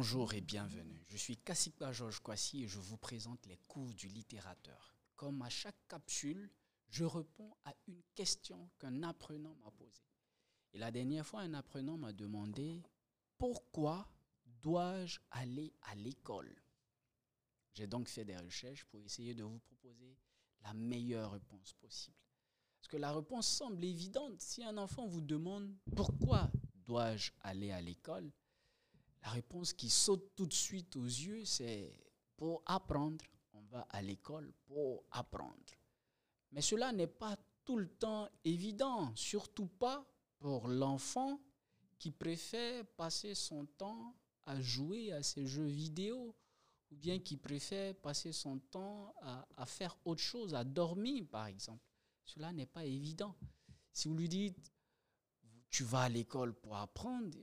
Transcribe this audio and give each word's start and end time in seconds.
Bonjour 0.00 0.32
et 0.32 0.40
bienvenue. 0.40 1.04
Je 1.08 1.16
suis 1.16 1.36
Kassikba 1.36 1.90
Georges 1.90 2.20
Kwasi 2.20 2.62
et 2.62 2.68
je 2.68 2.78
vous 2.78 2.98
présente 2.98 3.44
les 3.46 3.56
cours 3.66 3.92
du 3.94 4.06
littérateur. 4.06 4.94
Comme 5.16 5.42
à 5.42 5.48
chaque 5.48 5.88
capsule, 5.88 6.52
je 6.88 7.04
réponds 7.04 7.52
à 7.64 7.74
une 7.88 8.00
question 8.14 8.70
qu'un 8.78 9.02
apprenant 9.02 9.56
m'a 9.56 9.72
posée. 9.72 10.06
Et 10.72 10.78
la 10.78 10.92
dernière 10.92 11.26
fois, 11.26 11.40
un 11.40 11.52
apprenant 11.52 11.98
m'a 11.98 12.12
demandé 12.12 12.80
pourquoi 13.38 14.08
dois-je 14.62 15.18
aller 15.32 15.74
à 15.82 15.96
l'école? 15.96 16.62
J'ai 17.74 17.88
donc 17.88 18.06
fait 18.08 18.24
des 18.24 18.36
recherches 18.36 18.84
pour 18.84 19.02
essayer 19.02 19.34
de 19.34 19.42
vous 19.42 19.58
proposer 19.58 20.16
la 20.62 20.74
meilleure 20.74 21.32
réponse 21.32 21.72
possible. 21.72 22.16
Parce 22.78 22.86
que 22.86 22.98
la 22.98 23.12
réponse 23.12 23.48
semble 23.48 23.82
évidente. 23.82 24.40
Si 24.40 24.62
un 24.62 24.78
enfant 24.78 25.08
vous 25.08 25.22
demande 25.22 25.74
pourquoi 25.96 26.52
dois-je 26.86 27.32
aller 27.40 27.72
à 27.72 27.80
l'école, 27.80 28.30
la 29.22 29.30
réponse 29.30 29.72
qui 29.72 29.90
saute 29.90 30.34
tout 30.36 30.46
de 30.46 30.54
suite 30.54 30.96
aux 30.96 31.04
yeux, 31.04 31.44
c'est 31.44 31.92
pour 32.36 32.62
apprendre. 32.66 33.24
On 33.52 33.62
va 33.62 33.80
à 33.90 34.00
l'école 34.00 34.52
pour 34.66 35.04
apprendre. 35.10 35.54
Mais 36.52 36.62
cela 36.62 36.92
n'est 36.92 37.06
pas 37.06 37.36
tout 37.64 37.76
le 37.76 37.88
temps 37.88 38.28
évident, 38.44 39.14
surtout 39.14 39.66
pas 39.66 40.06
pour 40.38 40.68
l'enfant 40.68 41.40
qui 41.98 42.10
préfère 42.10 42.86
passer 42.96 43.34
son 43.34 43.66
temps 43.66 44.14
à 44.46 44.60
jouer 44.60 45.12
à 45.12 45.22
ses 45.22 45.46
jeux 45.46 45.66
vidéo 45.66 46.34
ou 46.90 46.96
bien 46.96 47.18
qui 47.18 47.36
préfère 47.36 47.94
passer 47.96 48.32
son 48.32 48.58
temps 48.58 49.14
à, 49.20 49.66
faire 49.66 49.96
autre 50.04 50.22
chose, 50.22 50.54
à 50.54 50.64
dormir 50.64 51.26
par 51.30 51.46
exemple. 51.46 51.84
Cela 52.24 52.52
n'est 52.52 52.66
pas 52.66 52.84
évident. 52.84 53.34
Si 53.92 54.08
vous 54.08 54.16
lui 54.16 54.28
dites, 54.28 54.72
tu 55.68 55.84
vas 55.84 56.02
à 56.02 56.08
l'école 56.08 56.54
pour 56.54 56.76
apprendre, 56.76 57.36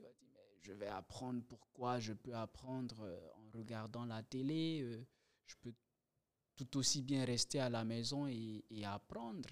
je 0.66 0.74
vais 0.74 0.88
apprendre 0.88 1.44
pourquoi 1.48 2.00
je 2.00 2.14
peux 2.14 2.36
apprendre 2.36 3.02
euh, 3.02 3.30
en 3.36 3.58
regardant 3.58 4.06
la 4.06 4.23
télé, 4.23 4.81
euh, 4.81 5.06
je 5.45 5.56
peux 5.62 5.73
tout 6.56 6.78
aussi 6.78 7.03
bien 7.03 7.23
rester 7.23 7.59
à 7.59 7.70
la 7.70 7.84
maison 7.84 8.28
et, 8.28 8.64
apprendre. 8.84 9.50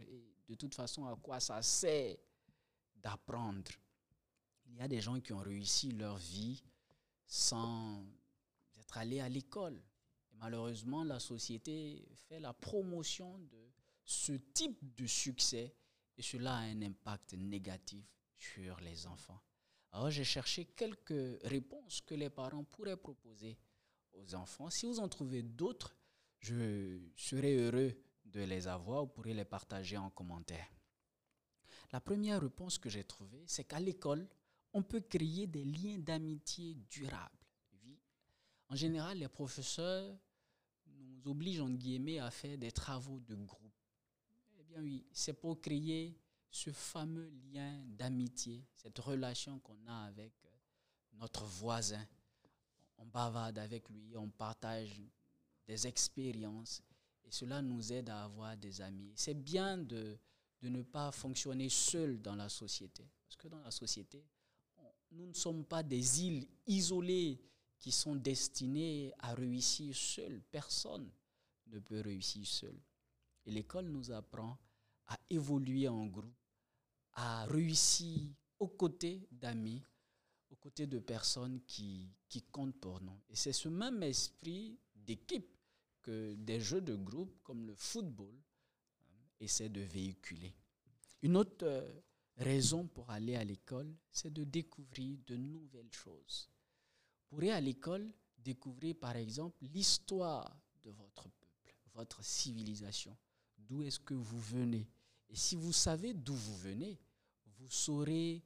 De 0.48 0.56
toute 0.56 0.74
façon, 0.74 1.06
à 1.06 1.16
quoi 1.16 1.40
ça 1.40 1.62
sert 1.62 2.18
d'apprendre? 2.96 3.72
Il 4.66 4.78
y 4.78 4.82
a 4.82 4.88
des 4.88 5.02
gens 5.02 5.20
qui 5.20 5.34
ont 5.34 5.40
réussi 5.40 5.92
leur 5.92 6.18
vie 6.18 6.64
sans 7.28 8.04
être 8.80 8.98
allés 8.98 9.20
à 9.20 9.30
l'école. 9.30 9.76
Et 10.32 10.36
malheureusement, 10.36 11.04
la 11.04 11.20
société 11.20 12.08
fait 12.28 12.40
la 12.40 12.54
promotion 12.54 13.38
de 13.38 13.70
ce 14.04 14.34
type 14.34 14.96
de 14.96 15.06
succès 15.06 15.76
et 16.18 16.22
cela 16.22 16.56
a 16.56 16.62
un 16.62 16.82
impact 16.82 17.34
négatif 17.34 18.06
sur 18.38 18.80
les 18.80 19.06
enfants. 19.06 19.42
Alors 19.94 20.10
j'ai 20.10 20.24
cherché 20.24 20.66
quelques 20.66 21.40
réponses 21.44 22.02
que 22.02 22.16
les 22.16 22.32
parents 22.32 22.64
pourraient 22.64 22.98
proposer 22.98 23.58
aux 24.14 24.34
enfants. 24.34 24.70
Si 24.72 24.88
vous 24.88 25.00
en 25.00 25.08
trouvez 25.08 25.44
d'autres, 25.44 25.96
je 26.40 27.00
serai 27.16 27.56
heureux 27.56 27.94
de 28.26 28.42
les 28.42 28.68
avoir. 28.68 29.06
Vous 29.06 29.12
pourrez 29.12 29.36
les 29.36 29.46
partager 29.46 29.96
en 29.98 30.10
commentaire. 30.10 30.68
La 31.92 32.02
première 32.02 32.42
réponse 32.42 32.80
que 32.80 32.90
j'ai 32.90 33.04
trouvée, 33.04 33.44
c'est 33.46 33.66
qu'à 33.66 33.80
l'école, 33.80 34.28
on 34.74 34.82
peut 34.82 35.02
créer 35.02 35.46
des 35.46 35.64
liens 35.64 36.00
d'amitié 36.00 36.74
durables. 36.90 37.38
En 38.70 38.76
général, 38.76 39.20
les 39.20 39.28
professeurs 39.28 40.18
nous 40.88 41.28
obligent, 41.28 41.62
en 41.62 41.70
guillemets, 41.70 42.18
à 42.18 42.32
faire 42.32 42.58
des 42.58 42.72
travaux 42.72 43.20
de 43.20 43.36
groupe. 43.36 43.76
Eh 44.58 44.64
bien 44.64 44.82
oui, 44.82 45.06
c'est 45.12 45.34
pour 45.34 45.62
créer 45.62 46.18
ce 46.54 46.72
fameux 46.72 47.32
lien 47.52 47.84
d'amitié, 47.88 48.64
cette 48.76 49.00
relation 49.00 49.60
qu'on 49.60 49.88
a 49.88 50.06
avec 50.06 50.34
euh, 50.46 50.50
notre 51.14 51.44
voisin. 51.46 52.06
On 53.00 53.06
bavarde 53.08 53.58
avec 53.58 53.90
lui, 53.90 54.16
on 54.16 54.30
partage 54.30 55.02
des 55.66 55.88
expériences 55.88 56.84
et 57.24 57.32
cela 57.32 57.62
nous 57.62 57.92
aide 57.92 58.10
à 58.10 58.26
avoir 58.26 58.56
des 58.56 58.82
amis. 58.82 59.12
C'est 59.16 59.34
bien 59.34 59.80
de, 59.80 60.18
de 60.62 60.70
ne 60.70 60.84
pas 60.84 61.12
fonctionner 61.12 61.70
seul 61.70 62.22
dans 62.22 62.36
la 62.36 62.50
société. 62.50 63.10
Parce 63.26 63.36
que 63.36 63.48
dans 63.48 63.62
la 63.62 63.72
société, 63.72 64.24
nous 65.12 65.26
ne 65.26 65.34
sommes 65.34 65.66
pas 65.66 65.82
des 65.82 66.22
îles 66.24 66.48
isolées 66.68 67.42
qui 67.80 67.92
sont 67.92 68.16
destinées 68.16 69.12
à 69.20 69.34
réussir 69.34 69.96
seules. 69.96 70.40
Personne 70.52 71.10
ne 71.68 71.80
peut 71.80 72.02
réussir 72.02 72.46
seul. 72.46 72.80
Et 73.46 73.52
l'école 73.52 73.88
nous 73.88 74.12
apprend 74.12 74.58
à 75.08 75.18
évoluer 75.30 75.88
en 75.88 76.06
groupe, 76.06 76.34
à 77.16 77.46
réussir 77.46 78.22
aux 78.60 78.68
côtés 78.68 79.28
d'amis, 79.32 79.84
aux 80.50 80.56
côtés 80.56 80.88
de 80.88 81.00
personnes 81.00 81.62
qui, 81.66 82.10
qui 82.30 82.42
comptent 82.44 82.80
pour 82.80 83.02
nous. 83.02 83.20
Et 83.30 83.36
c'est 83.36 83.54
ce 83.54 83.70
même 83.70 84.02
esprit 84.04 84.80
d'équipe 84.96 85.50
que 86.02 86.36
des 86.36 86.60
jeux 86.60 86.82
de 86.82 86.96
groupe 86.96 87.42
comme 87.44 87.66
le 87.66 87.76
football 87.76 88.36
hein, 89.08 89.26
essaient 89.40 89.70
de 89.70 89.82
véhiculer. 89.82 90.54
Une 91.22 91.38
autre 91.38 91.66
euh, 91.66 92.02
raison 92.38 92.88
pour 92.88 93.10
aller 93.10 93.36
à 93.36 93.44
l'école, 93.44 93.96
c'est 94.12 94.32
de 94.32 94.44
découvrir 94.44 95.18
de 95.26 95.38
nouvelles 95.38 95.92
choses. 95.94 96.50
Vous 97.30 97.38
pourrez 97.38 97.52
à 97.52 97.62
l'école 97.62 98.14
découvrir 98.38 98.96
par 99.00 99.16
exemple 99.16 99.58
l'histoire 99.62 100.56
de 100.84 100.92
votre 100.92 101.30
peuple, 101.30 101.76
votre 101.94 102.24
civilisation, 102.24 103.18
d'où 103.58 103.84
est-ce 103.84 104.00
que 104.00 104.14
vous 104.14 104.40
venez? 104.40 104.88
Et 105.34 105.36
si 105.36 105.56
vous 105.56 105.74
savez 105.74 106.14
d'où 106.14 106.36
vous 106.36 106.58
venez, 106.58 107.00
vous 107.58 107.68
saurez 107.68 108.44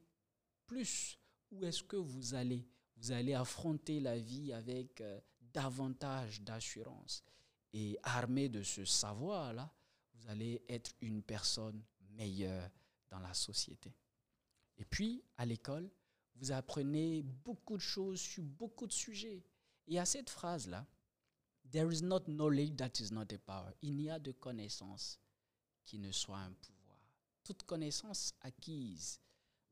plus 0.66 1.18
où 1.50 1.62
est-ce 1.66 1.84
que 1.84 1.96
vous 1.96 2.32
allez? 2.32 2.66
Vous 2.96 3.12
allez 3.12 3.34
affronter 3.34 4.00
la 4.00 4.18
vie 4.18 4.54
avec 4.54 5.02
euh, 5.02 5.20
davantage 5.52 6.40
d'assurance. 6.40 7.22
Et 7.74 7.98
armé 8.02 8.48
de 8.48 8.62
ce 8.62 8.86
savoir-là, 8.86 9.70
vous 10.14 10.28
allez 10.28 10.62
être 10.66 10.92
une 11.02 11.22
personne 11.22 11.84
meilleure 12.12 12.70
dans 13.10 13.18
la 13.18 13.34
société. 13.34 13.94
Et 14.78 14.86
puis, 14.86 15.22
à 15.36 15.44
l'école, 15.44 15.90
vous 16.36 16.52
apprenez 16.52 17.22
beaucoup 17.22 17.76
de 17.76 17.82
choses 17.82 18.18
sur 18.18 18.42
beaucoup 18.42 18.86
de 18.86 18.92
sujets. 18.94 19.44
Et 19.86 19.98
à 19.98 20.06
cette 20.06 20.30
phrase-là, 20.30 20.86
There 21.70 21.92
is 21.92 22.02
not 22.02 22.20
knowledge 22.20 22.76
that 22.78 22.98
is 22.98 23.12
not 23.12 23.30
a 23.30 23.38
power. 23.38 23.74
Il 23.82 23.96
n'y 23.96 24.08
a 24.08 24.18
de 24.18 24.32
connaissance 24.32 25.20
qui 25.84 25.98
ne 25.98 26.12
soit 26.12 26.38
un 26.38 26.52
pouvoir. 26.52 26.77
Toute 27.48 27.62
connaissance 27.62 28.34
acquise 28.42 29.22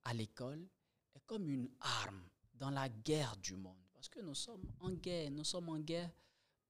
à 0.05 0.15
l'école 0.15 0.67
est 1.15 1.21
comme 1.27 1.47
une 1.51 1.69
arme 1.81 2.23
dans 2.55 2.71
la 2.71 2.89
guerre 2.89 3.37
du 3.37 3.55
monde. 3.55 3.77
Parce 3.93 4.09
que 4.09 4.21
nous 4.21 4.35
sommes 4.35 4.65
en 4.81 4.93
guerre, 4.93 5.31
nous 5.31 5.45
sommes 5.45 5.69
en 5.69 5.79
guerre 5.79 6.11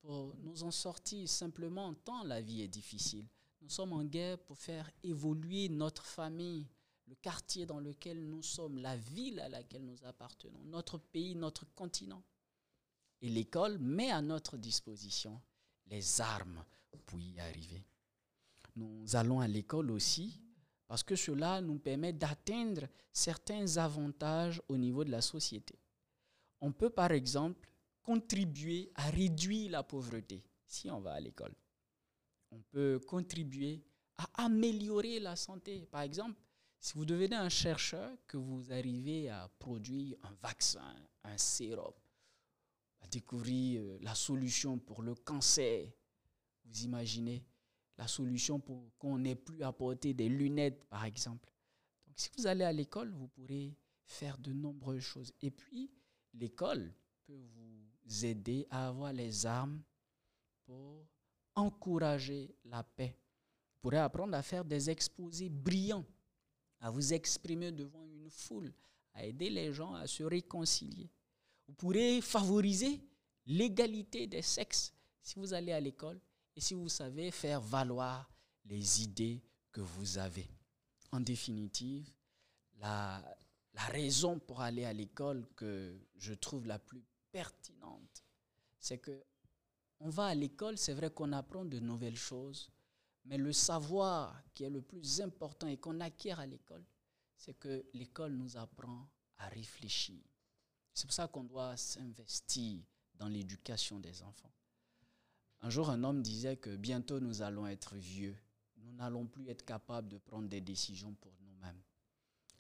pour 0.00 0.34
nous 0.38 0.64
en 0.64 0.72
sortir 0.72 1.28
simplement 1.28 1.94
tant 1.94 2.24
la 2.24 2.40
vie 2.40 2.62
est 2.62 2.66
difficile. 2.66 3.24
Nous 3.60 3.68
sommes 3.68 3.92
en 3.92 4.02
guerre 4.02 4.36
pour 4.36 4.58
faire 4.58 4.90
évoluer 5.04 5.68
notre 5.68 6.04
famille, 6.04 6.66
le 7.06 7.14
quartier 7.14 7.66
dans 7.66 7.78
lequel 7.78 8.28
nous 8.28 8.42
sommes, 8.42 8.78
la 8.78 8.96
ville 8.96 9.38
à 9.38 9.48
laquelle 9.48 9.84
nous 9.84 10.04
appartenons, 10.04 10.64
notre 10.64 10.98
pays, 10.98 11.36
notre 11.36 11.72
continent. 11.76 12.24
Et 13.22 13.28
l'école 13.28 13.78
met 13.78 14.10
à 14.10 14.22
notre 14.22 14.56
disposition 14.56 15.40
les 15.86 16.20
armes 16.20 16.64
pour 17.04 17.20
y 17.20 17.38
arriver. 17.38 17.84
Nous 18.74 19.14
allons 19.14 19.38
à 19.38 19.46
l'école 19.46 19.92
aussi 19.92 20.40
parce 20.86 21.02
que 21.02 21.16
cela 21.16 21.60
nous 21.60 21.78
permet 21.78 22.12
d'atteindre 22.12 22.86
certains 23.12 23.76
avantages 23.76 24.62
au 24.68 24.76
niveau 24.76 25.04
de 25.04 25.10
la 25.10 25.20
société. 25.20 25.78
On 26.60 26.72
peut 26.72 26.90
par 26.90 27.12
exemple 27.12 27.68
contribuer 28.02 28.90
à 28.94 29.10
réduire 29.10 29.72
la 29.72 29.82
pauvreté 29.82 30.44
si 30.66 30.90
on 30.90 31.00
va 31.00 31.12
à 31.14 31.20
l'école. 31.20 31.54
On 32.52 32.60
peut 32.70 33.00
contribuer 33.06 33.82
à 34.16 34.44
améliorer 34.44 35.20
la 35.20 35.36
santé. 35.36 35.86
Par 35.90 36.02
exemple, 36.02 36.40
si 36.78 36.94
vous 36.94 37.04
devenez 37.04 37.36
un 37.36 37.48
chercheur, 37.48 38.16
que 38.26 38.36
vous 38.36 38.72
arrivez 38.72 39.28
à 39.28 39.48
produire 39.58 40.16
un 40.22 40.32
vaccin, 40.40 40.94
un 41.24 41.36
sérum, 41.36 41.92
à 43.00 43.06
découvrir 43.08 43.82
euh, 43.82 43.98
la 44.00 44.14
solution 44.14 44.78
pour 44.78 45.02
le 45.02 45.14
cancer, 45.14 45.88
vous 46.64 46.84
imaginez 46.84 47.44
la 47.98 48.06
solution 48.06 48.60
pour 48.60 48.96
qu'on 48.98 49.18
n'ait 49.18 49.34
plus 49.34 49.62
à 49.62 49.72
porter 49.72 50.14
des 50.14 50.28
lunettes, 50.28 50.84
par 50.84 51.04
exemple. 51.04 51.50
Donc, 52.06 52.18
si 52.18 52.30
vous 52.36 52.46
allez 52.46 52.64
à 52.64 52.72
l'école, 52.72 53.10
vous 53.10 53.28
pourrez 53.28 53.74
faire 54.04 54.38
de 54.38 54.52
nombreuses 54.52 55.02
choses. 55.02 55.32
Et 55.40 55.50
puis, 55.50 55.90
l'école 56.34 56.92
peut 57.24 57.42
vous 57.54 58.24
aider 58.24 58.66
à 58.70 58.88
avoir 58.88 59.12
les 59.12 59.46
armes 59.46 59.82
pour 60.64 61.06
encourager 61.54 62.54
la 62.64 62.82
paix. 62.82 63.16
Vous 63.72 63.78
pourrez 63.80 63.98
apprendre 63.98 64.34
à 64.34 64.42
faire 64.42 64.64
des 64.64 64.90
exposés 64.90 65.48
brillants 65.48 66.04
à 66.80 66.90
vous 66.90 67.12
exprimer 67.12 67.72
devant 67.72 68.04
une 68.06 68.30
foule, 68.30 68.72
à 69.14 69.24
aider 69.24 69.50
les 69.50 69.72
gens 69.72 69.94
à 69.94 70.06
se 70.06 70.22
réconcilier. 70.22 71.10
Vous 71.66 71.74
pourrez 71.74 72.20
favoriser 72.20 73.00
l'égalité 73.46 74.26
des 74.26 74.42
sexes 74.42 74.92
si 75.22 75.38
vous 75.38 75.52
allez 75.52 75.72
à 75.72 75.80
l'école 75.80 76.20
et 76.56 76.60
si 76.60 76.74
vous 76.74 76.88
savez 76.88 77.30
faire 77.30 77.60
valoir 77.60 78.28
les 78.64 79.02
idées 79.02 79.42
que 79.70 79.82
vous 79.82 80.18
avez. 80.18 80.48
En 81.12 81.20
définitive, 81.20 82.10
la, 82.78 83.22
raison 83.74 84.38
pour 84.38 84.62
aller 84.62 84.86
à 84.86 84.92
l'école 84.92 85.46
que 85.54 86.00
je 86.16 86.32
trouve 86.32 86.66
la 86.66 86.78
plus 86.78 87.04
pertinente. 87.30 88.24
C'est 88.80 88.98
que 88.98 89.22
on 90.00 90.08
va 90.08 90.26
à 90.26 90.34
l'école, 90.34 90.76
c'est 90.78 90.94
vrai 90.94 91.10
qu'on 91.10 91.32
apprend 91.32 91.64
de 91.64 91.78
nouvelles 91.78 92.16
choses, 92.16 92.70
mais 93.24 93.36
le 93.36 93.52
savoir 93.52 94.42
qui 94.54 94.64
est 94.64 94.70
le 94.70 94.82
plus 94.82 95.20
important 95.20 95.66
et 95.68 95.76
qu'on 95.76 96.00
acquiert 96.00 96.40
à 96.40 96.46
l'école, 96.46 96.84
c'est 97.36 97.58
que 97.58 97.84
l'école 97.92 98.32
nous 98.32 98.56
apprend 98.56 99.08
à 99.38 99.48
réfléchir. 99.48 100.22
C'est 100.92 101.06
pour 101.06 101.14
ça 101.14 101.28
qu'on 101.28 101.44
doit 101.44 101.76
s'investir 101.76 102.82
dans 103.14 103.28
l'éducation 103.28 104.00
des 104.00 104.22
enfants. 104.22 104.52
Un 105.66 105.70
jour, 105.70 105.90
un 105.90 106.04
homme 106.04 106.22
disait 106.22 106.56
que 106.56 106.76
bientôt 106.76 107.18
nous 107.18 107.42
allons 107.42 107.66
être 107.66 107.96
vieux. 107.96 108.38
Nous 108.76 108.92
n'allons 108.92 109.26
plus 109.26 109.48
être 109.48 109.64
capables 109.64 110.06
de 110.06 110.16
prendre 110.16 110.48
des 110.48 110.60
décisions 110.60 111.12
pour 111.14 111.32
nous-mêmes. 111.40 111.82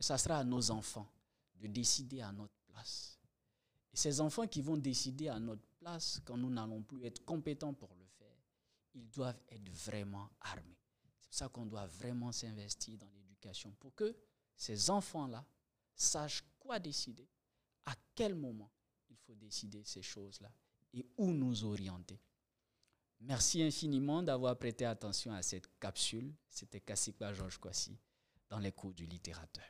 Ça 0.00 0.18
sera 0.18 0.38
à 0.38 0.44
nos 0.44 0.72
enfants 0.72 1.08
de 1.54 1.68
décider 1.68 2.20
à 2.20 2.32
notre 2.32 2.58
place. 2.66 3.20
Et 3.92 3.96
ces 3.96 4.20
enfants 4.20 4.48
qui 4.48 4.60
vont 4.60 4.76
décider 4.76 5.28
à 5.28 5.38
notre 5.38 5.62
place, 5.78 6.20
quand 6.24 6.36
nous 6.36 6.50
n'allons 6.50 6.82
plus 6.82 7.04
être 7.04 7.24
compétents 7.24 7.72
pour 7.72 7.94
le 7.94 8.04
faire, 8.18 8.42
ils 8.92 9.08
doivent 9.08 9.40
être 9.50 9.70
vraiment 9.70 10.28
armés. 10.40 10.76
C'est 10.98 11.20
pour 11.20 11.32
ça 11.32 11.48
qu'on 11.48 11.66
doit 11.66 11.86
vraiment 11.86 12.32
s'investir 12.32 12.98
dans 12.98 13.10
l'éducation 13.10 13.70
pour 13.78 13.94
que 13.94 14.16
ces 14.56 14.90
enfants-là 14.90 15.46
sachent 15.94 16.42
quoi 16.58 16.80
décider, 16.80 17.28
à 17.84 17.94
quel 18.16 18.34
moment 18.34 18.72
il 19.08 19.16
faut 19.16 19.36
décider 19.36 19.84
ces 19.84 20.02
choses-là 20.02 20.50
et 20.92 21.06
où 21.18 21.30
nous 21.30 21.62
orienter. 21.62 22.18
Merci 23.26 23.60
infiniment 23.60 24.22
d'avoir 24.22 24.56
prêté 24.56 24.84
attention 24.84 25.32
à 25.32 25.42
cette 25.42 25.68
capsule. 25.80 26.32
C'était 26.48 26.80
Kassikwa 26.80 27.32
Georges 27.32 27.58
Kwasi 27.58 27.98
dans 28.48 28.60
les 28.60 28.70
cours 28.70 28.94
du 28.94 29.04
littérateur. 29.04 29.64